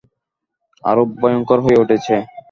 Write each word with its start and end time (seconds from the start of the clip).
আরো 0.83 1.03
ভয়ংকর 1.19 1.59
হয়ে 1.65 1.81
উঠেছে! 1.83 2.15